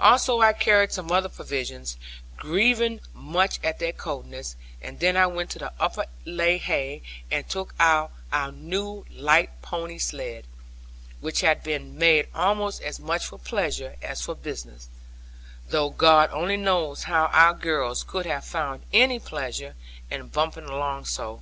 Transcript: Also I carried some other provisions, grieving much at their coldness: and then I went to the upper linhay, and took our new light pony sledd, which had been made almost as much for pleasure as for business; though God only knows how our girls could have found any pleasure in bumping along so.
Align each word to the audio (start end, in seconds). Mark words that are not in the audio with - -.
Also 0.00 0.40
I 0.40 0.54
carried 0.54 0.90
some 0.90 1.08
other 1.12 1.28
provisions, 1.28 1.98
grieving 2.36 2.98
much 3.14 3.60
at 3.62 3.78
their 3.78 3.92
coldness: 3.92 4.56
and 4.82 4.98
then 4.98 5.16
I 5.16 5.28
went 5.28 5.50
to 5.50 5.60
the 5.60 5.72
upper 5.78 6.06
linhay, 6.26 7.00
and 7.30 7.48
took 7.48 7.76
our 7.78 8.10
new 8.54 9.06
light 9.12 9.62
pony 9.62 10.00
sledd, 10.00 10.46
which 11.20 11.42
had 11.42 11.62
been 11.62 11.96
made 11.96 12.26
almost 12.34 12.82
as 12.82 12.98
much 12.98 13.26
for 13.26 13.38
pleasure 13.38 13.94
as 14.02 14.20
for 14.20 14.34
business; 14.34 14.88
though 15.68 15.90
God 15.90 16.30
only 16.32 16.56
knows 16.56 17.04
how 17.04 17.26
our 17.26 17.54
girls 17.54 18.02
could 18.02 18.26
have 18.26 18.44
found 18.44 18.82
any 18.92 19.20
pleasure 19.20 19.76
in 20.10 20.26
bumping 20.26 20.64
along 20.64 21.04
so. 21.04 21.40